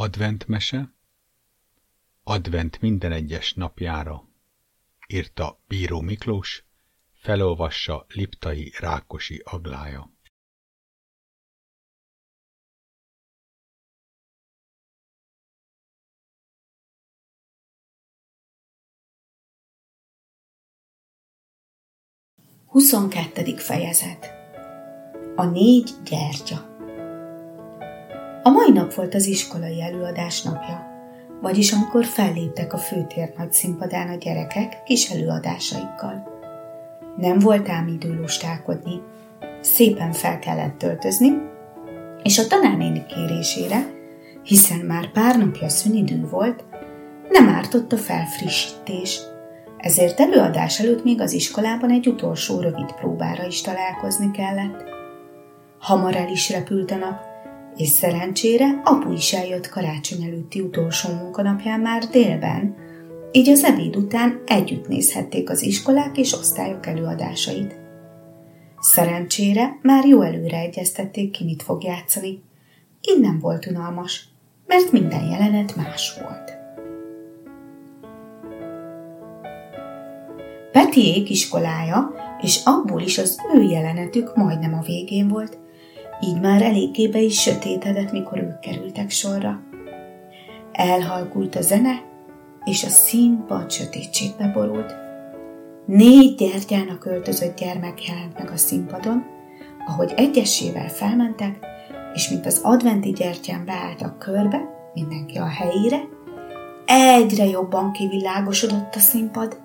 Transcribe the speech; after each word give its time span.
Adventmese 0.00 0.94
Advent 2.22 2.80
minden 2.80 3.12
egyes 3.12 3.54
napjára. 3.54 4.28
Írta 5.06 5.62
Bíró 5.68 6.00
Miklós, 6.00 6.64
felolvassa 7.12 8.06
Liptai 8.08 8.72
Rákosi 8.78 9.42
Aglája. 9.44 10.12
Huszonkettedik 22.66 23.58
fejezet. 23.58 24.32
A 25.36 25.44
négy 25.44 25.90
gyertya 26.04 26.67
A 28.42 28.50
mai 28.50 28.70
nap 28.70 28.94
volt 28.94 29.14
az 29.14 29.26
iskolai 29.26 29.82
előadás 29.82 30.42
napja, 30.42 30.86
vagyis 31.40 31.72
amikor 31.72 32.04
felléptek 32.04 32.72
a 32.72 32.78
főtér 32.78 33.32
nagy 33.36 33.52
színpadán 33.52 34.08
a 34.08 34.14
gyerekek 34.14 34.82
kis 34.82 35.10
előadásaikkal. 35.10 36.28
Nem 37.16 37.38
volt 37.38 37.68
ám 37.68 37.86
idő 37.86 38.14
lustálkodni, 38.14 39.02
szépen 39.60 40.12
fel 40.12 40.38
kellett 40.38 40.78
töltözni, 40.78 41.32
és 42.22 42.38
a 42.38 42.46
tanárnéni 42.46 43.06
kérésére, 43.06 43.86
hiszen 44.42 44.78
már 44.78 45.10
pár 45.10 45.38
napja 45.38 45.68
szünidő 45.68 46.28
volt, 46.30 46.64
nem 47.28 47.48
ártott 47.48 47.92
a 47.92 47.96
felfrissítés, 47.96 49.20
ezért 49.78 50.20
előadás 50.20 50.80
előtt 50.80 51.04
még 51.04 51.20
az 51.20 51.32
iskolában 51.32 51.90
egy 51.90 52.08
utolsó 52.08 52.60
rövid 52.60 52.92
próbára 52.92 53.46
is 53.46 53.60
találkozni 53.60 54.30
kellett. 54.30 54.84
Hamar 55.78 56.16
el 56.16 56.28
is 56.28 56.50
repült 56.50 56.90
a 56.90 56.96
nap, 56.96 57.27
és 57.78 57.88
szerencsére 57.88 58.80
apu 58.84 59.12
is 59.12 59.32
eljött 59.32 59.68
karácsony 59.68 60.22
előtti 60.22 60.60
utolsó 60.60 61.12
munkanapján 61.12 61.80
már 61.80 62.04
délben, 62.04 62.76
így 63.32 63.48
az 63.48 63.64
ebéd 63.64 63.96
után 63.96 64.42
együtt 64.46 64.88
nézhették 64.88 65.50
az 65.50 65.62
iskolák 65.62 66.16
és 66.16 66.32
osztályok 66.32 66.86
előadásait. 66.86 67.76
Szerencsére 68.80 69.78
már 69.82 70.06
jó 70.06 70.22
előre 70.22 70.58
egyeztették 70.58 71.30
ki, 71.30 71.44
mit 71.44 71.62
fog 71.62 71.84
játszani. 71.84 72.42
Így 73.00 73.20
nem 73.20 73.38
volt 73.38 73.66
unalmas, 73.66 74.28
mert 74.66 74.92
minden 74.92 75.24
jelenet 75.24 75.76
más 75.76 76.18
volt. 76.20 76.56
Petiék 80.72 81.30
iskolája, 81.30 82.10
és 82.40 82.60
abból 82.64 83.00
is 83.00 83.18
az 83.18 83.38
ő 83.54 83.62
jelenetük 83.62 84.36
majdnem 84.36 84.74
a 84.74 84.82
végén 84.86 85.28
volt, 85.28 85.58
így 86.20 86.40
már 86.40 86.62
eléggé 86.62 87.08
be 87.08 87.20
is 87.20 87.40
sötétedett, 87.40 88.12
mikor 88.12 88.38
ők 88.38 88.58
kerültek 88.58 89.10
sorra. 89.10 89.60
Elhalkult 90.72 91.54
a 91.54 91.60
zene, 91.60 92.02
és 92.64 92.84
a 92.84 92.88
színpad 92.88 93.70
sötétségbe 93.70 94.50
borult. 94.54 94.94
Négy 95.86 96.34
gyertyának 96.34 97.04
öltözött 97.04 97.58
gyermek 97.58 98.06
jelent 98.06 98.38
meg 98.38 98.50
a 98.50 98.56
színpadon, 98.56 99.24
ahogy 99.86 100.12
egyesével 100.16 100.88
felmentek, 100.88 101.58
és 102.14 102.28
mint 102.28 102.46
az 102.46 102.60
adventi 102.62 103.10
gyertyán 103.10 103.64
beálltak 103.64 104.18
körbe, 104.18 104.90
mindenki 104.94 105.38
a 105.38 105.46
helyére, 105.46 106.00
egyre 106.86 107.44
jobban 107.44 107.92
kivilágosodott 107.92 108.94
a 108.94 108.98
színpad. 108.98 109.60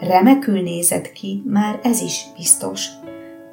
Remekül 0.00 0.60
nézett 0.60 1.12
ki, 1.12 1.42
már 1.46 1.80
ez 1.82 2.00
is 2.00 2.26
biztos. 2.36 2.88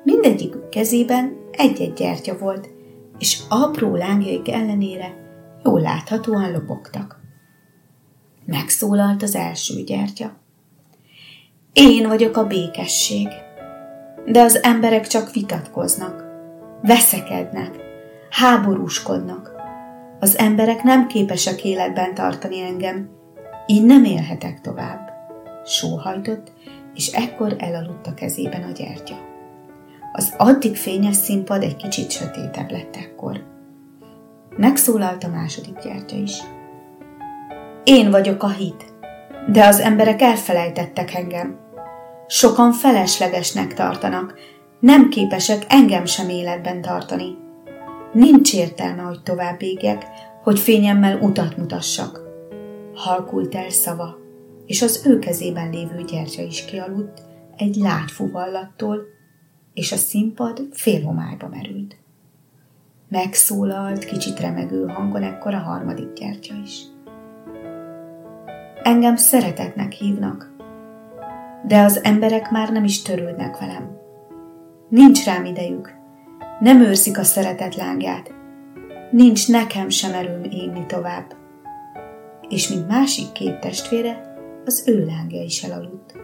Mindegyikük 0.04 0.70
kezében 0.70 1.38
egy-egy 1.58 1.94
gyertya 1.94 2.38
volt, 2.38 2.70
és 3.18 3.42
apró 3.50 3.96
lángjaik 3.96 4.50
ellenére 4.50 5.24
jól 5.64 5.82
láthatóan 5.82 6.52
lobogtak. 6.52 7.20
Megszólalt 8.46 9.24
az 9.24 9.36
első 9.36 9.84
gyertya. 9.84 10.38
Én 11.74 12.08
vagyok 12.08 12.38
a 12.38 12.48
békesség, 12.48 13.28
de 14.26 14.42
az 14.42 14.64
emberek 14.64 15.08
csak 15.08 15.32
vitatkoznak, 15.32 16.26
veszekednek, 16.82 17.76
háborúskodnak. 18.30 19.52
Az 20.20 20.38
emberek 20.38 20.84
nem 20.84 21.08
képesek 21.08 21.64
életben 21.64 22.14
tartani 22.14 22.62
engem, 22.62 23.10
így 23.68 23.84
nem 23.84 24.04
élhetek 24.04 24.62
tovább. 24.62 25.10
Sóhajtott, 25.66 26.52
és 26.96 27.08
ekkor 27.08 27.56
elaludt 27.58 28.08
a 28.08 28.14
kezében 28.14 28.64
a 28.64 28.72
gyertya. 28.72 29.35
Az 30.18 30.34
addig 30.38 30.76
fényes 30.76 31.16
színpad 31.16 31.64
egy 31.64 31.76
kicsit 31.76 32.12
sötétebb 32.12 32.72
lett 32.72 32.96
ekkor. 32.96 33.44
Megszólalt 34.58 35.24
a 35.24 35.28
második 35.28 35.80
gyertya 35.84 36.16
is. 36.16 36.40
Én 37.84 38.12
vagyok 38.12 38.44
a 38.44 38.50
hit, 38.50 38.94
de 39.52 39.66
az 39.66 39.80
emberek 39.80 40.22
elfelejtettek 40.22 41.14
engem. 41.14 41.60
Sokan 42.28 42.72
feleslegesnek 42.72 43.74
tartanak, 43.74 44.34
nem 44.80 45.10
képesek 45.10 45.66
engem 45.68 46.06
sem 46.06 46.30
életben 46.30 46.82
tartani. 46.82 47.38
Nincs 48.14 48.54
értelme, 48.54 49.02
hogy 49.02 49.22
tovább 49.24 49.62
égjek, 49.62 50.06
hogy 50.44 50.60
fényemmel 50.60 51.18
utat 51.18 51.58
mutassak. 51.58 52.22
Halkult 52.94 53.56
el 53.56 53.70
szava, 53.70 54.18
és 54.66 54.82
az 54.82 55.06
ő 55.06 55.20
kezében 55.20 55.70
lévő 55.70 56.04
gyertya 56.04 56.42
is 56.42 56.66
kialudt 56.66 57.22
egy 57.58 57.76
látfuvallattól, 57.76 59.15
és 59.76 59.92
a 59.92 59.96
színpad 59.96 60.62
félhomályba 60.72 61.48
merült. 61.48 61.98
Megszólalt 63.10 64.06
kicsit 64.06 64.40
remegő 64.40 64.86
hangon 64.88 65.24
ekkor 65.24 65.54
a 65.54 65.60
harmadik 65.60 66.14
gyertya 66.14 66.54
is. 66.64 66.82
Engem 68.84 69.16
szeretetnek 69.16 69.92
hívnak, 69.92 70.54
de 71.68 71.82
az 71.82 72.04
emberek 72.04 72.52
már 72.52 72.72
nem 72.72 72.84
is 72.84 73.02
törődnek 73.02 73.60
velem. 73.60 73.98
Nincs 74.90 75.26
rám 75.26 75.46
idejük, 75.46 75.94
nem 76.60 76.82
őrzik 76.82 77.18
a 77.18 77.24
szeretet 77.24 77.76
lángját, 77.76 78.34
nincs 79.12 79.50
nekem 79.50 79.90
sem 79.90 80.14
erőm 80.14 80.44
égni 80.44 80.86
tovább. 80.86 81.36
És 82.50 82.70
mint 82.70 82.88
másik 82.88 83.32
két 83.32 83.60
testvére, 83.60 84.34
az 84.66 84.84
ő 84.88 85.06
lángja 85.06 85.42
is 85.42 85.64
elaludt. 85.64 86.16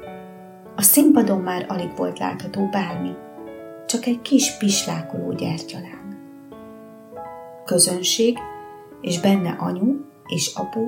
A 0.75 0.81
színpadon 0.81 1.41
már 1.41 1.65
alig 1.67 1.95
volt 1.95 2.19
látható 2.19 2.69
bármi, 2.71 3.11
csak 3.91 4.05
egy 4.05 4.21
kis 4.21 4.57
pislákoló 4.57 5.33
gyertyaláng. 5.33 6.17
Közönség, 7.65 8.37
és 9.01 9.19
benne 9.19 9.49
anyu 9.49 9.95
és 10.27 10.51
apu 10.55 10.87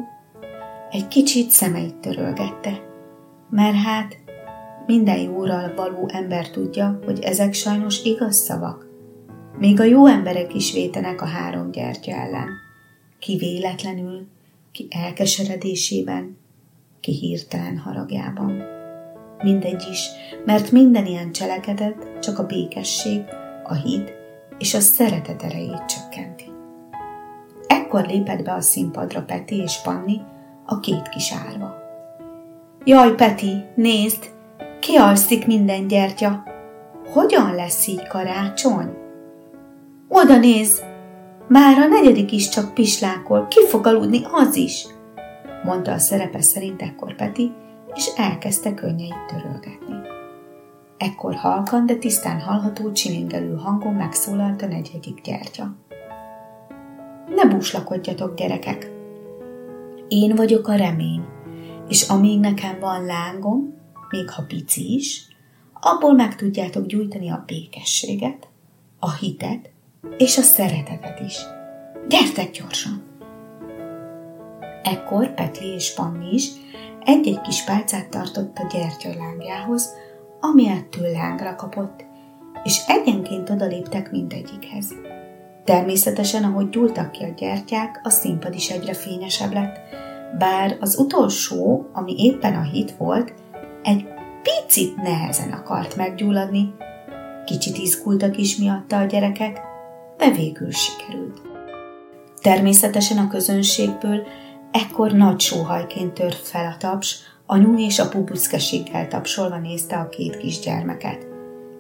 egy 0.90 1.08
kicsit 1.08 1.50
szemeit 1.50 1.96
törölgette, 1.96 2.82
mert 3.50 3.76
hát 3.76 4.18
minden 4.86 5.18
jóral 5.18 5.74
való 5.76 6.10
ember 6.12 6.50
tudja, 6.50 7.00
hogy 7.06 7.20
ezek 7.20 7.54
sajnos 7.54 8.04
igaz 8.04 8.36
szavak. 8.36 8.88
Még 9.58 9.80
a 9.80 9.84
jó 9.84 10.06
emberek 10.06 10.54
is 10.54 10.74
vétenek 10.74 11.22
a 11.22 11.26
három 11.26 11.72
gyertya 11.72 12.12
ellen. 12.12 12.50
Ki 13.20 13.38
véletlenül, 13.38 14.28
ki 14.72 14.88
elkeseredésében, 14.90 16.38
ki 17.00 17.12
hirtelen 17.12 17.78
haragjában. 17.78 18.73
Mindegy 19.44 19.88
is, 19.92 20.10
mert 20.46 20.72
minden 20.72 21.06
ilyen 21.06 21.32
cselekedet 21.32 22.20
csak 22.20 22.40
a 22.40 22.46
békesség, 22.46 23.22
a 23.64 23.74
hit 23.74 24.14
és 24.58 24.74
a 24.74 24.80
szeretet 24.80 25.44
erejét 25.44 25.86
csökkenti. 25.86 26.52
Ekkor 27.68 28.06
lépett 28.06 28.44
be 28.44 28.54
a 28.54 28.62
színpadra 28.62 29.22
Peti 29.22 29.56
és 29.56 29.82
Panni, 29.84 30.22
a 30.66 30.80
két 30.80 31.10
kis 31.10 31.34
árva. 31.48 31.76
Jaj, 32.84 33.16
Peti, 33.16 33.66
nézd, 33.76 34.32
kialszik 34.80 35.48
minden 35.48 35.88
gyertya. 35.88 36.44
Hogyan 37.14 37.56
lesz 37.56 37.88
így 37.88 38.08
karácsony? 38.08 38.98
Oda 40.08 40.38
néz, 40.38 40.84
már 41.48 41.78
a 41.78 41.88
negyedik 41.88 42.32
is 42.32 42.50
csak 42.50 42.74
pislákol, 42.74 43.48
ki 43.48 43.68
fog 43.68 43.88
aludni 43.88 44.22
az 44.32 44.56
is, 44.56 44.86
mondta 45.64 45.92
a 45.92 45.98
szerepe 45.98 46.42
szerint 46.42 46.82
ekkor 46.82 47.16
Peti, 47.16 47.52
és 47.96 48.06
elkezdte 48.16 48.74
könnyeit 48.74 49.26
törölgetni. 49.28 49.96
Ekkor 50.98 51.36
halkan, 51.36 51.86
de 51.86 51.96
tisztán 51.96 52.40
hallható 52.40 52.92
csilingelő 52.92 53.56
hangon 53.56 53.94
megszólalt 53.94 54.62
a 54.62 54.68
negyedik 54.68 55.22
gyertya. 55.22 55.76
Ne 57.36 57.46
búslakodjatok, 57.46 58.36
gyerekek! 58.36 58.92
Én 60.08 60.36
vagyok 60.36 60.68
a 60.68 60.76
remény, 60.76 61.26
és 61.88 62.10
amíg 62.10 62.40
nekem 62.40 62.80
van 62.80 63.06
lángom, 63.06 63.74
még 64.10 64.30
ha 64.30 64.44
pici 64.48 64.94
is, 64.94 65.28
abból 65.74 66.14
meg 66.14 66.36
tudjátok 66.36 66.86
gyújtani 66.86 67.30
a 67.30 67.44
békességet, 67.46 68.48
a 69.00 69.14
hitet 69.14 69.70
és 70.18 70.38
a 70.38 70.42
szeretetet 70.42 71.20
is. 71.20 71.38
Gyertek 72.08 72.52
gyorsan! 72.52 73.04
Ekkor 74.84 75.34
Petli 75.34 75.68
és 75.68 75.94
Panni 75.94 76.34
is 76.34 76.48
egy-egy 77.06 77.42
kis 77.42 77.64
pálcát 77.64 78.10
tartott 78.10 78.58
a 78.58 78.68
gyertyalángjához, 78.74 79.94
ami 80.40 80.68
ettől 80.68 81.12
lángra 81.12 81.56
kapott, 81.56 82.06
és 82.64 82.82
egyenként 82.88 83.50
odaléptek 83.50 84.12
mindegyikhez. 84.12 84.94
Természetesen, 85.64 86.44
ahogy 86.44 86.70
gyúltak 86.70 87.12
ki 87.12 87.24
a 87.24 87.34
gyertyák, 87.38 88.00
a 88.04 88.10
színpad 88.10 88.56
is 88.56 88.70
egyre 88.70 88.94
fényesebb 88.94 89.54
lett, 89.54 89.80
bár 90.38 90.78
az 90.80 91.00
utolsó, 91.00 91.90
ami 91.94 92.16
éppen 92.18 92.56
a 92.56 92.64
hit 92.64 92.92
volt, 92.98 93.34
egy 93.84 94.06
picit 94.44 94.96
nehezen 94.96 95.52
akart 95.52 95.96
meggyulladni, 95.96 96.74
kicsit 97.46 97.78
izgultak 97.78 98.38
is 98.38 98.58
miatta 98.58 98.98
a 98.98 99.06
gyerekek, 99.06 99.62
de 100.18 100.32
végül 100.32 100.72
sikerült. 100.72 101.42
Természetesen 102.42 103.18
a 103.18 103.28
közönségből 103.28 104.24
ekkor 104.74 105.12
nagy 105.12 105.40
sóhajként 105.40 106.14
tört 106.14 106.48
fel 106.48 106.72
a 106.72 106.78
taps, 106.78 107.20
anyu 107.46 107.78
és 107.78 108.00
apu 108.00 108.24
büszkeséggel 108.24 109.08
tapsolva 109.08 109.58
nézte 109.58 109.98
a 109.98 110.10
két 110.10 110.38
kisgyermeket. 110.38 111.28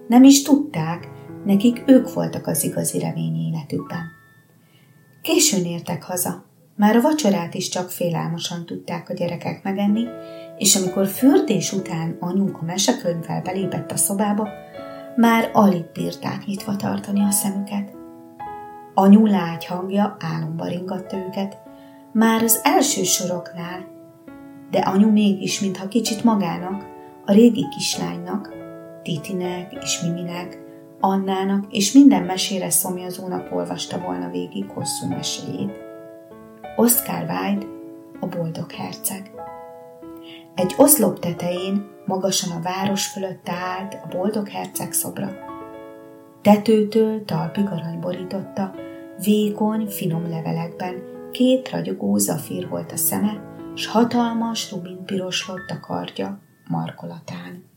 Nem 0.07 0.23
is 0.23 0.41
tudták, 0.41 1.09
nekik 1.45 1.83
ők 1.85 2.13
voltak 2.13 2.47
az 2.47 2.63
igazi 2.63 2.99
remény 2.99 3.35
életükben. 3.35 4.11
Későn 5.21 5.65
értek 5.65 6.03
haza, 6.03 6.45
már 6.75 6.95
a 6.95 7.01
vacsorát 7.01 7.53
is 7.53 7.69
csak 7.69 7.89
félálmosan 7.89 8.65
tudták 8.65 9.09
a 9.09 9.13
gyerekek 9.13 9.63
megenni, 9.63 10.05
és 10.57 10.75
amikor 10.75 11.07
fürdés 11.07 11.71
után 11.71 12.17
anyunk 12.19 12.57
a 12.61 12.65
mesekönyvvel 12.65 13.41
belépett 13.41 13.91
a 13.91 13.97
szobába, 13.97 14.47
már 15.15 15.49
alig 15.53 15.85
bírták 15.93 16.45
nyitva 16.45 16.75
tartani 16.75 17.21
a 17.21 17.31
szemüket. 17.31 17.95
Anyu 18.93 19.25
lágy 19.25 19.65
hangja 19.65 20.17
álomba 20.19 20.67
ringatta 20.67 21.17
őket, 21.17 21.62
már 22.13 22.43
az 22.43 22.59
első 22.63 23.03
soroknál, 23.03 23.85
de 24.71 24.79
anyu 24.79 25.11
mégis, 25.11 25.59
mintha 25.59 25.87
kicsit 25.87 26.23
magának, 26.23 26.85
a 27.25 27.33
régi 27.33 27.67
kislánynak, 27.77 28.53
Titinek 29.03 29.77
és 29.81 30.01
Miminek, 30.01 30.61
Annának 30.99 31.65
és 31.69 31.91
minden 31.91 32.23
mesére 32.23 32.69
szomjazónak 32.69 33.55
olvasta 33.55 33.99
volna 33.99 34.29
végig 34.29 34.69
hosszú 34.69 35.07
meséjét. 35.07 35.81
Oscar 36.75 37.19
Wilde, 37.19 37.65
a 38.19 38.25
boldog 38.27 38.71
herceg. 38.71 39.31
Egy 40.55 40.73
oszlop 40.77 41.19
tetején, 41.19 41.89
magasan 42.05 42.57
a 42.57 42.61
város 42.61 43.05
fölött 43.05 43.49
állt 43.49 43.93
a 43.93 44.17
boldog 44.17 44.47
herceg 44.47 44.91
szobra. 44.91 45.29
Tetőtől 46.41 47.25
talpig 47.25 47.65
arany 47.65 47.99
borította, 47.99 48.75
vékony, 49.23 49.87
finom 49.87 50.29
levelekben, 50.29 51.12
két 51.33 51.69
ragyogó 51.69 52.17
zafír 52.17 52.69
volt 52.69 52.91
a 52.91 52.97
szeme, 52.97 53.55
s 53.75 53.85
hatalmas 53.85 54.71
rubin 54.71 55.05
piroslott 55.05 55.69
a 55.69 55.79
kardja 55.79 56.39
markolatán. 56.67 57.71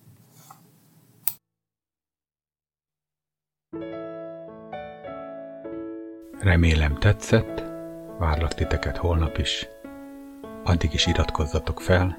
Remélem 6.41 6.95
tetszett, 6.95 7.65
várlak 8.19 8.55
titeket 8.55 8.97
holnap 8.97 9.39
is. 9.39 9.69
Addig 10.65 10.93
is 10.93 11.07
iratkozzatok 11.07 11.81
fel, 11.81 12.17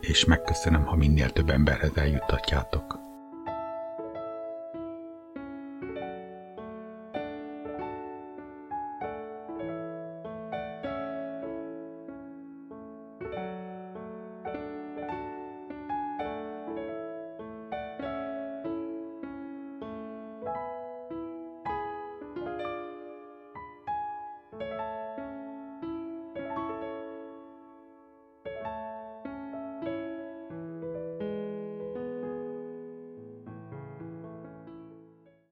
és 0.00 0.24
megköszönöm, 0.24 0.84
ha 0.84 0.96
minél 0.96 1.30
több 1.30 1.50
emberhez 1.50 1.96
eljuttatjátok. 1.96 3.07